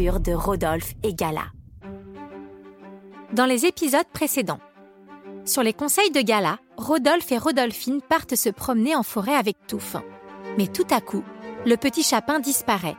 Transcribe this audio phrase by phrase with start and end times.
[0.00, 1.44] de Rodolphe et Gala.
[3.34, 4.60] Dans les épisodes précédents,
[5.44, 9.96] sur les conseils de Gala, Rodolphe et Rodolphine partent se promener en forêt avec Touffe.
[10.56, 11.22] Mais tout à coup,
[11.66, 12.96] le petit chapin disparaît.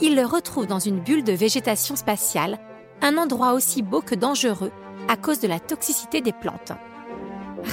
[0.00, 2.58] Ils le retrouvent dans une bulle de végétation spatiale,
[3.02, 4.72] un endroit aussi beau que dangereux
[5.08, 6.72] à cause de la toxicité des plantes.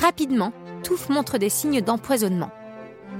[0.02, 0.52] Rapidement,
[0.84, 2.52] Touffe montre des signes d'empoisonnement.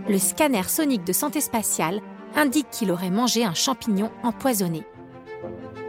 [0.10, 2.02] Le scanner sonique de santé spatiale
[2.36, 4.84] indique qu'il aurait mangé un champignon empoisonné.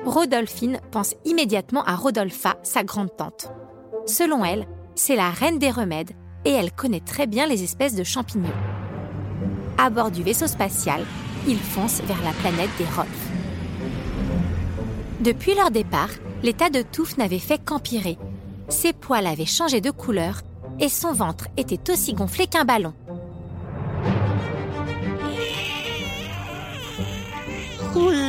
[0.04, 3.50] Rodolphine pense immédiatement à Rodolpha, sa grande-tante.
[4.06, 6.12] Selon elle, c'est la reine des remèdes
[6.44, 8.52] et elle connaît très bien les espèces de champignons.
[9.78, 11.04] À bord du vaisseau spatial,
[11.48, 13.30] ils foncent vers la planète des Rolfs.
[15.20, 16.10] Depuis leur départ,
[16.42, 18.18] l'état de Touffe n'avait fait qu'empirer.
[18.68, 20.42] Ses poils avaient changé de couleur
[20.80, 22.92] et son ventre était aussi gonflé qu'un ballon.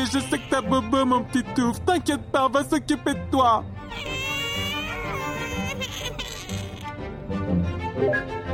[0.06, 1.84] Je sais que t'as bobo, mon petit touffe.
[1.86, 3.64] T'inquiète pas, on va s'occuper de toi.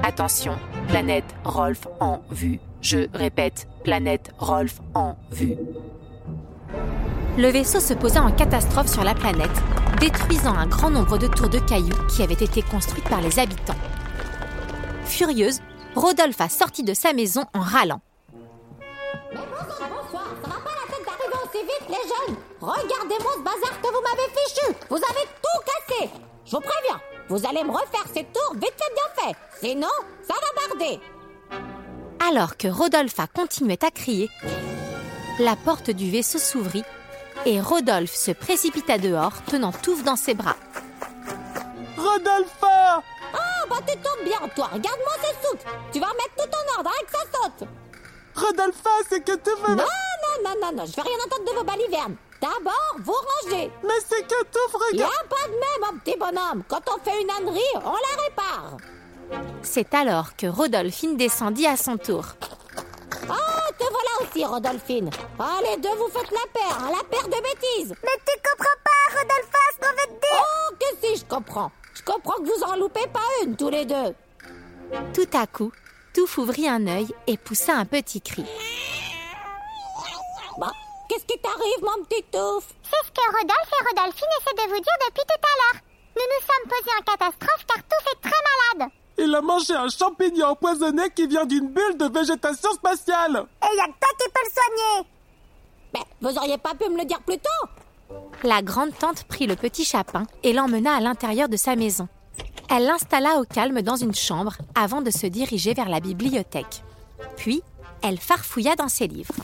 [0.03, 0.57] Attention,
[0.87, 2.59] planète Rolf en vue.
[2.81, 5.55] Je répète, planète Rolf en vue.
[7.37, 9.49] Le vaisseau se posa en catastrophe sur la planète,
[9.99, 13.75] détruisant un grand nombre de tours de cailloux qui avaient été construites par les habitants.
[15.05, 15.59] Furieuse,
[15.95, 18.01] Rodolphe a sorti de sa maison en râlant.
[22.61, 24.75] Regardez-moi ce bazar que vous m'avez fichu.
[24.89, 26.09] Vous avez tout cassé.
[26.45, 29.35] Je vous préviens, vous allez me refaire ces tours vite fait bien fait.
[29.59, 29.87] Sinon,
[30.21, 30.99] ça va barder.
[32.27, 34.29] Alors que Rodolphe continuait à crier,
[35.39, 36.83] la porte du vaisseau s'ouvrit
[37.45, 40.55] et Rodolphe se précipita dehors, tenant Touffe dans ses bras.
[41.97, 43.01] Rodolpha
[43.33, 44.69] Ah, bah tu tombes bien, toi.
[44.71, 47.67] Regarde-moi ces soutes Tu vas remettre tout en ordre avec ça saute
[48.35, 49.69] Rodolpha, c'est que tout va...
[49.69, 53.71] Non, non, non, non, non, je vais rien entendre de vos balivernes D'abord, vous rangez.
[53.83, 55.27] Mais c'est que tout, Y a regarde...
[55.29, 56.63] pas de même, mon petit bonhomme.
[56.67, 58.77] Quand on fait une ânerie, on la répare.
[59.61, 62.25] C'est alors que Rodolphine descendit à son tour.
[63.29, 65.11] Ah, te voilà aussi, Rodolphine.
[65.39, 67.95] Ah, les deux, vous faites la paire, hein, la paire de bêtises.
[68.03, 70.43] Mais tu comprends pas, Rodolphe, ce qu'on veut te dire.
[70.43, 71.71] Oh, que si, je comprends.
[71.93, 74.15] Je comprends que vous en loupez pas une, tous les deux.
[75.13, 75.71] Tout à coup,
[76.13, 78.43] Touffe ouvrit un œil et poussa un petit cri.
[81.11, 84.79] Qu'est-ce qui t'arrive, mon petit touffe C'est ce que Rodolphe et Rodolphine essaient de vous
[84.79, 85.81] dire depuis tout à l'heure.
[86.15, 88.91] Nous nous sommes posés en catastrophe car tout est très malade.
[89.17, 93.45] Il a mangé un champignon empoisonné qui vient d'une bulle de végétation spatiale.
[93.61, 95.09] Et y a que toi qui peux le soigner.
[95.93, 99.57] Mais vous auriez pas pu me le dire plus tôt La grande tante prit le
[99.57, 102.07] petit chapin et l'emmena à l'intérieur de sa maison.
[102.69, 106.83] Elle l'installa au calme dans une chambre avant de se diriger vers la bibliothèque.
[107.35, 107.63] Puis,
[108.01, 109.35] elle farfouilla dans ses livres.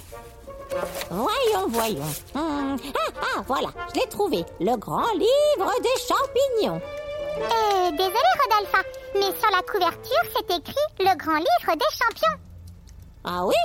[1.10, 2.04] Voyons, voyons.
[2.34, 4.46] Hmm, Ah, ah, voilà, je l'ai trouvé.
[4.60, 6.82] Le grand livre des champignons.
[7.40, 12.42] Euh, désolé Rodolphe, mais sur la couverture c'est écrit le grand livre des champions.
[13.24, 13.56] Ah oui?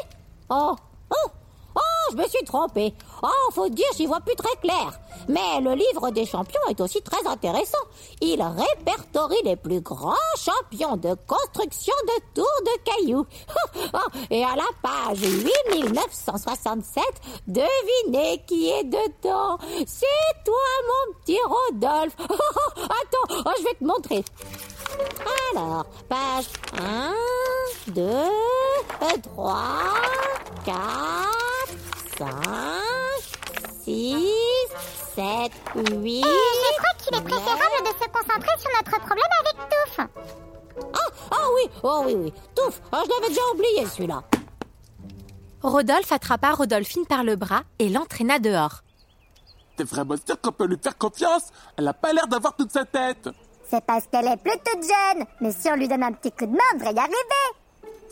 [0.50, 0.76] Oh,
[1.11, 1.31] oh,
[1.76, 1.81] oh,
[2.12, 2.93] je me suis trompée.
[3.23, 4.99] Oh, faut dire, j'y vois plus très clair.
[5.29, 7.79] Mais le livre des champions est aussi très intéressant.
[8.21, 13.27] Il répertorie les plus grands champions de construction de tours de cailloux.
[13.95, 17.05] Oh, et à la page 8967,
[17.47, 19.59] devinez qui est dedans.
[19.87, 20.07] C'est
[20.45, 20.55] toi,
[20.87, 22.17] mon petit Rodolphe.
[22.21, 24.25] Attends, oh, je vais te montrer.
[25.55, 26.47] Alors, page
[26.79, 27.13] 1,
[27.89, 28.11] 2,
[29.35, 29.55] 3,
[30.65, 30.75] 4,
[32.19, 32.29] 5,
[33.84, 34.17] 6,
[35.17, 36.23] 7, 8...
[36.23, 40.06] Je crois qu'il est préférable de se concentrer sur notre problème avec Touffe.
[40.94, 40.99] Ah,
[41.32, 42.32] ah oui, oh oui, oui.
[42.55, 44.23] Touf, ah, je l'avais déjà oublié celui-là.
[45.62, 48.82] Rodolphe attrapa Rodolphine par le bras et l'entraîna dehors.
[49.76, 51.50] T'es vraiment sûr qu'on peut lui faire confiance?
[51.76, 53.29] Elle a pas l'air d'avoir toute sa tête.
[53.69, 55.25] C'est parce qu'elle est plus toute jeune.
[55.40, 57.62] Mais si on lui donne un petit coup de main, on devrait y arriver.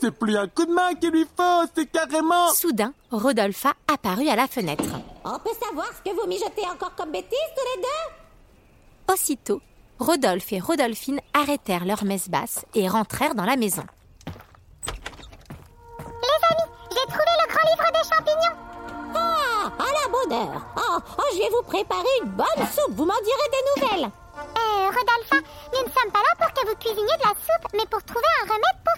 [0.01, 2.51] C'est plus un coup de main qu'il lui faut, c'est carrément...
[2.55, 4.83] Soudain, Rodolphe apparut à la fenêtre.
[5.23, 9.61] On peut savoir ce que vous mijotez encore comme bêtises tous les deux Aussitôt,
[9.99, 13.83] Rodolphe et Rodolphine arrêtèrent leur messe basse et rentrèrent dans la maison.
[15.99, 18.57] Les amis, j'ai trouvé le grand livre des champignons.
[19.13, 20.65] Ah, à la bonne heure.
[20.77, 24.11] Ah, ah, je vais vous préparer une bonne soupe, vous m'en direz des nouvelles.
[24.39, 25.43] Euh, Rodolphe,
[25.73, 28.25] nous ne sommes pas là pour que vous cuisiniez de la soupe, mais pour trouver
[28.41, 28.90] un remède pour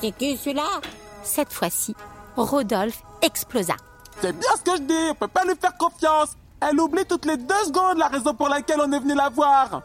[0.00, 0.80] c'est qui celui-là?
[1.22, 1.94] Cette fois-ci,
[2.36, 3.74] Rodolphe explosa.
[4.20, 6.30] C'est bien ce que je dis, on peut pas lui faire confiance.
[6.60, 9.82] Elle oublie toutes les deux secondes la raison pour laquelle on est venu la voir.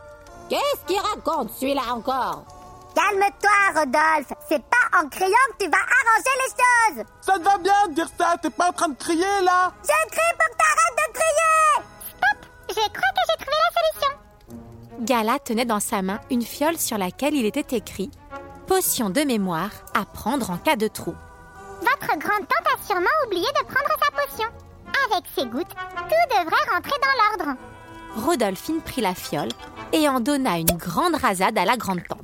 [0.49, 2.43] Qu'est-ce qu'il raconte celui-là encore?
[2.95, 4.33] Calme-toi, Rodolphe.
[4.49, 7.05] C'est pas en criant que tu vas arranger les choses.
[7.21, 9.71] Ça te va bien de dire ça, t'es pas en train de crier là?
[9.83, 11.85] Je crie pour que t'arrêtes de crier.
[12.69, 14.17] Je crois que j'ai trouvé la solution.
[15.01, 18.11] Gala tenait dans sa main une fiole sur laquelle il était écrit
[18.71, 21.13] Potion de mémoire à prendre en cas de trou.
[21.81, 24.47] Votre grande tante a sûrement oublié de prendre sa potion.
[25.11, 27.59] Avec ces gouttes, tout devrait rentrer dans l'ordre.
[28.15, 29.49] Rodolphine prit la fiole
[29.91, 32.21] et en donna une grande rasade à la grande-tante.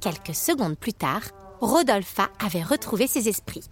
[0.00, 1.22] Quelques secondes plus tard,
[1.62, 3.64] Rodolphe avait retrouvé ses esprits.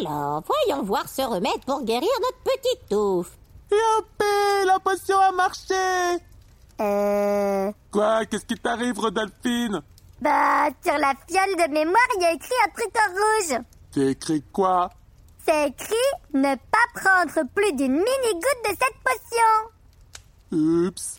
[0.00, 3.30] Alors, voyons voir ce remède pour guérir notre petite touffe.
[3.70, 6.24] Youpi, la potion a marché
[6.80, 7.70] Euh...
[7.92, 9.82] Quoi Qu'est-ce qui t'arrive, Rodolphine?
[10.20, 13.60] Bah, sur la fiole de mémoire, il y a écrit un truc rouge.
[13.92, 14.90] C'est écrit quoi?
[15.46, 15.94] C'est écrit
[16.34, 19.70] ne pas prendre plus d'une mini-goutte de cette potion.
[20.52, 21.18] Oups.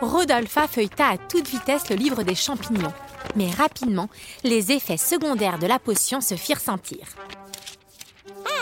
[0.00, 2.92] Rodolpha feuilleta à toute vitesse le livre des champignons.
[3.34, 4.08] Mais rapidement,
[4.44, 7.06] les effets secondaires de la potion se firent sentir.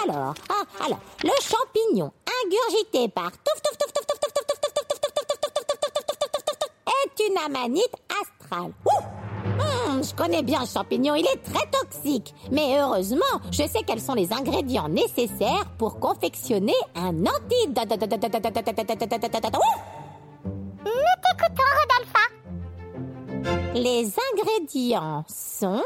[0.05, 2.13] Alors, ah, alors le champignon
[2.45, 4.14] ingurgité par touf touf touf
[7.21, 8.73] une amanite astrale.
[8.87, 9.25] Ouh
[9.61, 12.35] Hum, je connais bien le champignon, il est très toxique.
[12.51, 17.91] Mais heureusement, je sais quels sont les ingrédients nécessaires pour confectionner un antidote.
[20.85, 22.15] Nous t'écoutons, Rodolphe.
[23.75, 25.83] Les ingrédients sont...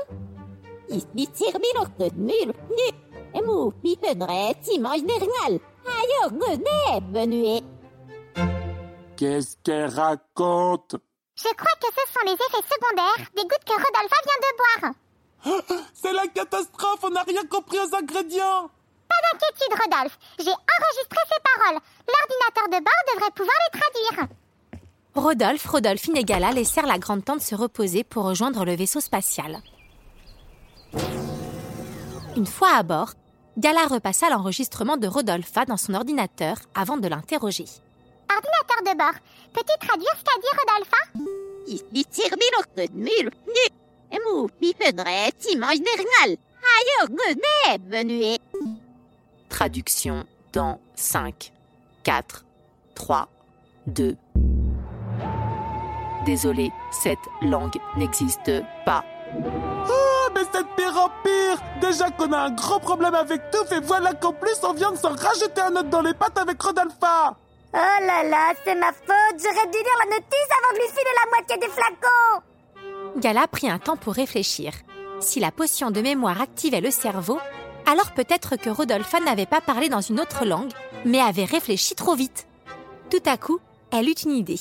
[9.16, 10.96] Qu'est-ce qu'elle raconte
[11.38, 15.86] Je crois que ce sont les effets secondaires des gouttes que Rodolphe vient de boire.
[15.94, 18.68] C'est la catastrophe, on n'a rien compris aux ingrédients
[19.08, 20.18] Pas d'inquiétude, Rodolphe.
[20.40, 21.80] J'ai enregistré ces paroles.
[22.08, 24.28] L'ordinateur de bord devrait pouvoir les traduire.
[25.14, 29.62] Rodolphe, Rodolphine et Gala laissèrent la grande tante se reposer pour rejoindre le vaisseau spatial.
[32.36, 33.12] Une fois à bord,
[33.56, 37.66] Gala repassa l'enregistrement de Rodolphe dans son ordinateur avant de l'interroger.
[38.30, 39.20] Ordinateur de bord,
[39.52, 40.94] peux-tu traduire ce qu'a dit Rodolphe?
[49.48, 51.52] Traduction dans 5,
[52.04, 52.44] 4,
[52.94, 53.28] 3,
[53.86, 54.16] 2.
[56.24, 58.50] Désolé, cette langue n'existe
[58.84, 59.04] pas.
[59.34, 61.62] Ah, mais c'est de pire en pire.
[61.80, 64.96] Déjà qu'on a un gros problème avec tout, et voilà qu'en plus on vient de
[64.96, 67.36] s'en rajouter un autre dans les pattes avec Rodolpha
[67.74, 69.38] Oh là là, c'est ma faute.
[69.38, 73.20] J'aurais dû lire la notice avant de lui filer la moitié du flacon.
[73.20, 74.72] Gala prit un temps pour réfléchir.
[75.20, 77.38] Si la potion de mémoire activait le cerveau,
[77.86, 80.72] alors peut-être que Rodolphe n'avait pas parlé dans une autre langue,
[81.04, 82.46] mais avait réfléchi trop vite.
[83.10, 83.60] Tout à coup,
[83.90, 84.60] elle eut une idée.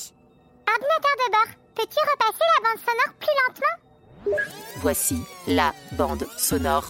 [0.68, 4.40] Ordinateur de bord, peux-tu repasser la bande sonore plus lentement?
[4.76, 6.88] Voici la bande sonore.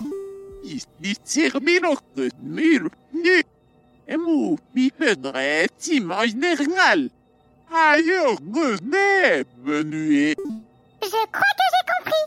[11.03, 12.25] Je crois que j'ai compris.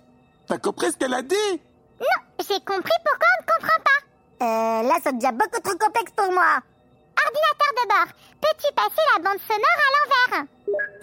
[0.47, 1.59] T'as compris ce qu'elle a dit?
[1.99, 4.45] Non, j'ai compris pourquoi on ne comprend pas.
[4.45, 6.59] Euh, là, c'est déjà beaucoup trop complexe pour moi.
[7.23, 10.47] Ordinateur de bord, peux-tu passer la bande sonore à l'envers?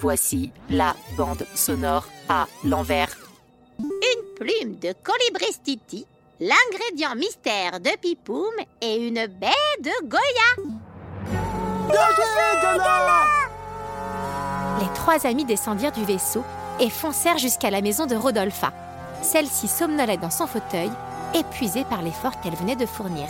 [0.01, 3.15] Voici la bande sonore à l'envers.
[3.81, 6.07] Une plume de colibristiti,
[6.41, 10.71] l'ingrédient mystère de Pipoum et une baie de Goya.
[11.89, 13.25] Bien joué, Gala
[14.81, 16.45] Les trois amis descendirent du vaisseau
[16.81, 18.73] et foncèrent jusqu'à la maison de Rodolpha.
[19.23, 20.91] Celle-ci somnolait dans son fauteuil,
[21.35, 23.27] épuisée par l'effort qu'elle venait de fournir.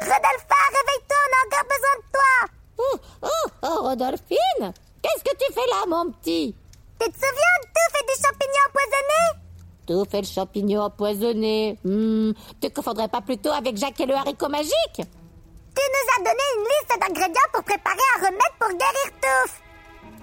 [0.00, 5.52] Rodolpha, réveille-toi, on a encore besoin de toi Oh, oh, oh, Rodolphine Qu'est-ce que tu
[5.52, 6.54] fais là, mon petit?
[7.00, 9.41] Tu te souviens de tout fait des champignons empoisonnés
[9.86, 11.78] Tout fait le champignon empoisonné.
[11.84, 14.72] Hmm, tu ne confondrais pas plutôt avec Jacques et le haricot magique?
[14.96, 19.62] Tu nous as donné une liste d'ingrédients pour préparer un remède pour guérir Touffe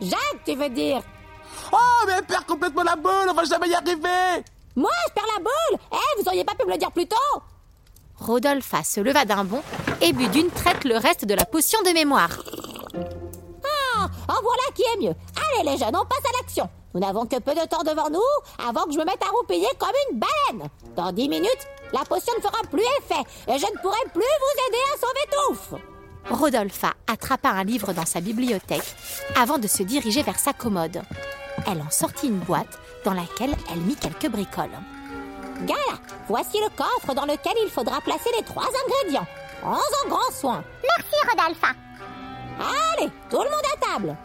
[0.01, 1.01] Jacques, tu veux dire?
[1.73, 4.43] Oh, mais elle perd complètement la boule, on va jamais y arriver
[4.75, 7.15] Moi, je perds la boule Eh, vous auriez pas pu me le dire plus tôt
[8.15, 9.61] Rodolpha se leva d'un bond
[10.01, 12.37] et but d'une traite le reste de la potion de mémoire.
[12.95, 15.15] Ah, en voilà qui est mieux.
[15.57, 16.69] Allez les jeunes, on passe à l'action.
[16.99, 18.19] Nous n'avons que peu de temps devant nous
[18.67, 20.69] avant que je me mette à roupiller comme une baleine.
[20.97, 24.67] Dans dix minutes, la potion ne fera plus effet et je ne pourrai plus vous
[24.67, 25.81] aider à sauver Touffe.
[26.29, 28.83] Rodolpha attrapa un livre dans sa bibliothèque
[29.37, 31.01] avant de se diriger vers sa commode.
[31.71, 34.77] Elle en sortit une boîte dans laquelle elle mit quelques bricoles.
[35.61, 39.27] Gala, voici le coffre dans lequel il faudra placer les trois ingrédients.
[39.61, 40.65] Prends-en grand soin.
[40.83, 41.67] Merci, Rodolpha.
[42.59, 44.17] Allez, tout le monde à table.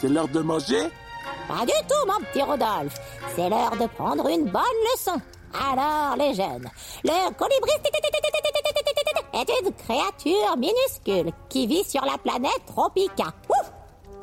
[0.00, 0.88] C'est l'heure de manger?
[1.48, 2.94] Pas du tout, mon petit Rodolphe.
[3.34, 4.62] C'est l'heure de prendre une bonne
[4.94, 5.20] leçon.
[5.54, 6.68] Alors, les jeunes,
[7.04, 7.72] le colibri
[9.34, 13.32] est une créature minuscule qui vit sur la planète Tropica.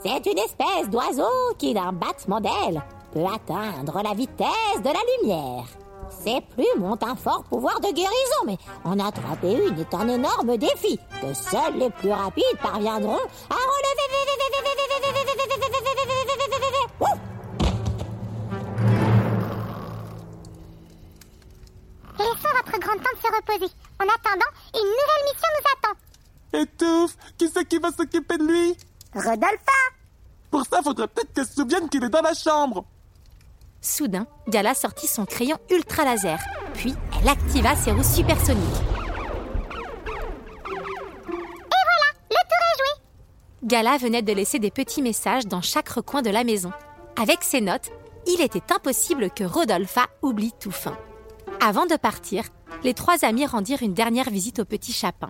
[0.04, 2.82] C'est une espèce d'oiseau qui, d'un battement d'aile,
[3.14, 5.66] peut atteindre la vitesse de la lumière.
[6.10, 10.58] Ses plumes ont un fort pouvoir de guérison, mais en attraper une est un énorme
[10.58, 14.09] défi que seuls les plus rapides parviendront à relever.
[22.72, 23.74] Votre grande tante se reposer.
[24.00, 25.96] En attendant, une nouvelle mission nous attend.
[26.62, 28.78] Étouffe Qui c'est qui va s'occuper de lui?
[29.14, 29.80] Rodolpha
[30.52, 32.86] Pour ça, faudrait peut-être qu'elle se souvienne qu'il est dans la chambre
[33.82, 36.38] Soudain, Gala sortit son crayon ultra laser,
[36.74, 38.82] puis elle activa ses roues supersoniques.
[40.66, 40.76] Et
[41.88, 43.04] voilà, le tour est joué.
[43.64, 46.74] Gala venait de laisser des petits messages dans chaque recoin de la maison.
[47.20, 47.90] Avec ces notes,
[48.28, 50.98] il était impossible que Rodolpha oublie tout fin.
[51.62, 52.46] Avant de partir,
[52.84, 55.30] les trois amis rendirent une dernière visite au petit chapin.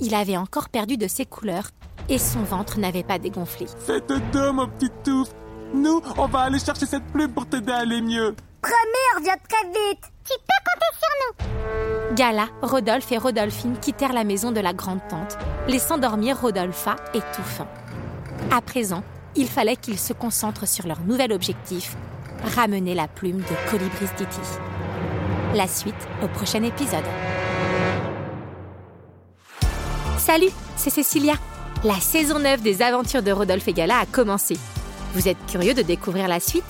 [0.00, 1.70] Il avait encore perdu de ses couleurs
[2.10, 3.66] et son ventre n'avait pas dégonflé.
[3.86, 5.30] Faites deux, mon petit touffe
[5.72, 9.40] Nous, on va aller chercher cette plume pour t'aider à aller mieux Promis, on revient
[9.48, 12.14] très vite Tu peux compter sur nous.
[12.16, 15.38] Gala, Rodolphe et Rodolphine quittèrent la maison de la grande-tante,
[15.68, 17.66] laissant dormir Rodolpha et Touffin.
[18.54, 19.02] À présent,
[19.36, 21.96] il fallait qu'ils se concentrent sur leur nouvel objectif,
[22.56, 24.40] ramener la plume de Colibris Titi.
[25.54, 27.04] La suite au prochain épisode.
[30.16, 31.34] Salut, c'est Cécilia.
[31.84, 34.56] La saison 9 des aventures de Rodolphe et Gala a commencé.
[35.12, 36.64] Vous êtes curieux de découvrir la suite?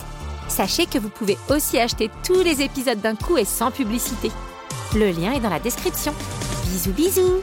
[0.48, 4.32] Sachez que vous pouvez aussi acheter tous les épisodes d'un coup et sans publicité.
[4.96, 6.12] Le lien est dans la description.
[6.66, 7.42] Bisous bisous